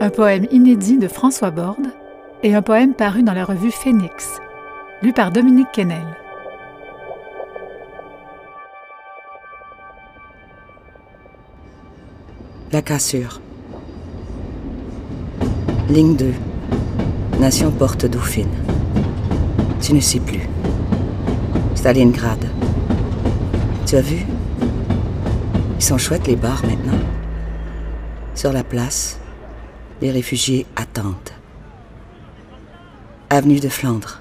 un 0.00 0.08
poème 0.08 0.46
inédit 0.50 0.96
de 0.96 1.08
François 1.08 1.50
Borde 1.50 1.88
et 2.42 2.54
un 2.54 2.62
poème 2.62 2.94
paru 2.94 3.22
dans 3.22 3.34
la 3.34 3.44
revue 3.44 3.70
Phénix, 3.70 4.40
lu 5.02 5.12
par 5.12 5.30
Dominique 5.30 5.68
Kennel. 5.74 6.16
La 12.72 12.80
cassure. 12.80 13.42
Ligne 15.90 16.16
2. 16.16 16.32
Nation 17.38 17.70
Porte 17.70 18.06
Dauphine. 18.06 18.48
Tu 19.82 19.92
ne 19.92 20.00
sais 20.00 20.20
plus. 20.20 20.48
Stalingrad. 21.74 22.42
Tu 23.86 23.96
as 23.96 24.00
vu? 24.00 24.24
Ils 25.76 25.82
sont 25.82 25.98
chouettes 25.98 26.26
les 26.26 26.36
bars 26.36 26.62
maintenant. 26.64 26.98
Sur 28.34 28.52
la 28.52 28.62
place, 28.62 29.19
les 30.00 30.10
réfugiés 30.10 30.66
attendent. 30.76 31.14
Avenue 33.28 33.60
de 33.60 33.68
Flandre. 33.68 34.20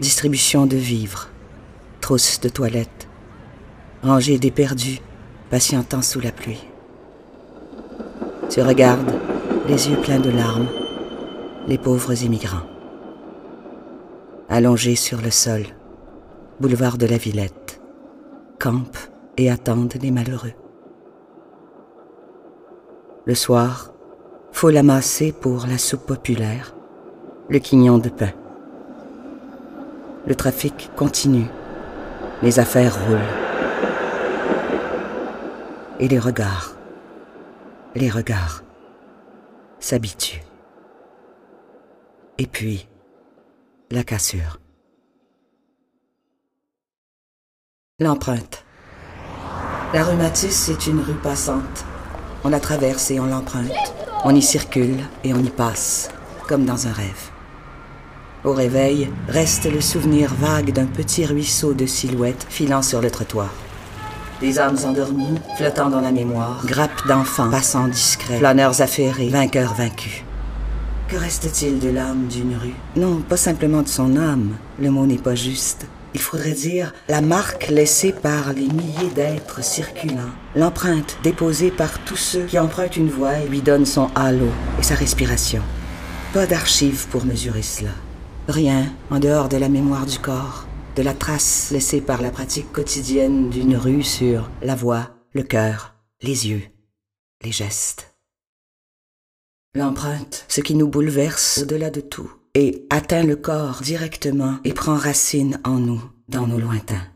Distribution 0.00 0.66
de 0.66 0.76
vivres. 0.76 1.28
Trousses 2.00 2.40
de 2.40 2.48
toilettes. 2.48 3.08
Rangées 4.02 4.38
d'éperdus, 4.38 5.00
patientant 5.50 6.02
sous 6.02 6.20
la 6.20 6.32
pluie. 6.32 6.64
Tu 8.50 8.60
regardes, 8.60 9.14
les 9.66 9.88
yeux 9.88 9.96
pleins 9.96 10.20
de 10.20 10.30
larmes, 10.30 10.68
les 11.66 11.78
pauvres 11.78 12.22
immigrants. 12.22 12.66
Allongés 14.48 14.96
sur 14.96 15.22
le 15.22 15.30
sol, 15.30 15.62
boulevard 16.60 16.98
de 16.98 17.06
la 17.06 17.16
Villette, 17.16 17.80
campent 18.60 19.10
et 19.38 19.50
attendent 19.50 19.94
les 20.00 20.10
malheureux. 20.10 20.52
Le 23.24 23.34
soir, 23.34 23.93
faut 24.54 24.70
l'amasser 24.70 25.32
pour 25.32 25.66
la 25.66 25.78
soupe 25.78 26.06
populaire, 26.06 26.76
le 27.50 27.58
quignon 27.58 27.98
de 27.98 28.08
pain. 28.08 28.30
Le 30.28 30.34
trafic 30.36 30.90
continue, 30.94 31.48
les 32.40 32.60
affaires 32.60 32.96
roulent. 33.04 33.18
Et 35.98 36.06
les 36.06 36.20
regards, 36.20 36.76
les 37.96 38.08
regards 38.08 38.62
s'habituent. 39.80 40.44
Et 42.38 42.46
puis, 42.46 42.88
la 43.90 44.04
cassure. 44.04 44.60
L'empreinte. 47.98 48.64
La 49.92 50.04
rue 50.04 50.16
Matisse 50.16 50.68
est 50.68 50.86
une 50.86 51.00
rue 51.00 51.20
passante. 51.22 51.84
On 52.44 52.50
la 52.50 52.60
traverse 52.60 53.10
et 53.10 53.18
on 53.18 53.26
l'emprunte. 53.26 53.94
On 54.26 54.34
y 54.34 54.40
circule 54.40 54.96
et 55.22 55.34
on 55.34 55.38
y 55.38 55.50
passe, 55.50 56.08
comme 56.48 56.64
dans 56.64 56.86
un 56.86 56.92
rêve. 56.92 57.30
Au 58.42 58.54
réveil, 58.54 59.10
reste 59.28 59.70
le 59.70 59.82
souvenir 59.82 60.32
vague 60.34 60.72
d'un 60.72 60.86
petit 60.86 61.26
ruisseau 61.26 61.74
de 61.74 61.84
silhouettes 61.84 62.46
filant 62.48 62.80
sur 62.80 63.02
le 63.02 63.10
trottoir. 63.10 63.50
Des 64.40 64.58
âmes 64.58 64.78
endormies, 64.86 65.38
flottant 65.58 65.90
dans 65.90 66.00
la 66.00 66.10
mémoire, 66.10 66.64
grappes 66.64 67.06
d'enfants, 67.06 67.50
passants 67.50 67.88
discrets, 67.88 68.38
flâneurs 68.38 68.80
affairés, 68.80 69.28
vainqueurs 69.28 69.74
vaincus. 69.74 70.24
Que 71.08 71.16
reste-t-il 71.16 71.78
de 71.78 71.90
l'âme 71.90 72.26
d'une 72.26 72.56
rue? 72.56 72.74
Non, 72.96 73.20
pas 73.20 73.36
simplement 73.36 73.82
de 73.82 73.88
son 73.88 74.16
âme, 74.16 74.56
le 74.80 74.90
mot 74.90 75.04
n'est 75.04 75.18
pas 75.18 75.34
juste. 75.34 75.86
Il 76.14 76.20
faudrait 76.20 76.52
dire 76.52 76.94
la 77.08 77.20
marque 77.20 77.68
laissée 77.68 78.12
par 78.12 78.52
les 78.52 78.68
milliers 78.68 79.10
d'êtres 79.14 79.64
circulants, 79.64 80.30
l'empreinte 80.54 81.18
déposée 81.24 81.72
par 81.72 82.04
tous 82.04 82.16
ceux 82.16 82.44
qui 82.44 82.58
empruntent 82.58 82.96
une 82.96 83.10
voie 83.10 83.38
et 83.40 83.48
lui 83.48 83.62
donnent 83.62 83.84
son 83.84 84.08
halo 84.14 84.48
et 84.78 84.84
sa 84.84 84.94
respiration. 84.94 85.62
Pas 86.32 86.46
d'archives 86.46 87.08
pour 87.08 87.24
mesurer 87.24 87.62
cela. 87.62 87.90
Rien 88.46 88.92
en 89.10 89.18
dehors 89.18 89.48
de 89.48 89.56
la 89.56 89.68
mémoire 89.68 90.06
du 90.06 90.18
corps, 90.18 90.66
de 90.94 91.02
la 91.02 91.14
trace 91.14 91.70
laissée 91.72 92.00
par 92.00 92.22
la 92.22 92.30
pratique 92.30 92.72
quotidienne 92.72 93.50
d'une 93.50 93.76
rue 93.76 94.04
sur 94.04 94.50
la 94.62 94.76
voix, 94.76 95.10
le 95.32 95.42
cœur, 95.42 95.94
les 96.22 96.48
yeux, 96.48 96.62
les 97.42 97.52
gestes. 97.52 98.14
L'empreinte, 99.74 100.44
ce 100.46 100.60
qui 100.60 100.76
nous 100.76 100.86
bouleverse 100.86 101.62
au-delà 101.62 101.90
de 101.90 102.00
tout, 102.00 102.30
et 102.54 102.86
atteint 102.90 103.24
le 103.24 103.36
corps 103.36 103.80
directement 103.82 104.58
et 104.64 104.72
prend 104.72 104.96
racine 104.96 105.60
en 105.64 105.78
nous, 105.78 106.02
dans 106.28 106.46
nos 106.46 106.58
lointains. 106.58 107.13